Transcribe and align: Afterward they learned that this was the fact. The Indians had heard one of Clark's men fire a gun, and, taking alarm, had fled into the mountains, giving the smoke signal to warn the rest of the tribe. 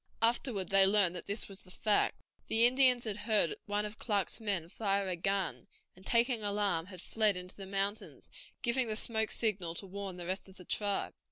Afterward 0.23 0.69
they 0.69 0.87
learned 0.87 1.13
that 1.15 1.27
this 1.27 1.47
was 1.47 1.59
the 1.59 1.69
fact. 1.69 2.23
The 2.47 2.65
Indians 2.65 3.03
had 3.03 3.17
heard 3.17 3.55
one 3.67 3.85
of 3.85 3.99
Clark's 3.99 4.39
men 4.39 4.67
fire 4.67 5.07
a 5.07 5.15
gun, 5.15 5.67
and, 5.95 6.03
taking 6.03 6.41
alarm, 6.41 6.87
had 6.87 7.03
fled 7.03 7.37
into 7.37 7.55
the 7.55 7.67
mountains, 7.67 8.31
giving 8.63 8.87
the 8.87 8.95
smoke 8.95 9.29
signal 9.29 9.75
to 9.75 9.85
warn 9.85 10.17
the 10.17 10.25
rest 10.25 10.49
of 10.49 10.57
the 10.57 10.65
tribe. 10.65 11.13